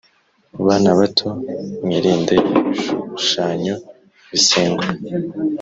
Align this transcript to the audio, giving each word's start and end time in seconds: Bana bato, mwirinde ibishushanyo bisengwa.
Bana 0.65 0.89
bato, 0.99 1.29
mwirinde 1.83 2.35
ibishushanyo 2.59 3.75
bisengwa. 4.31 4.87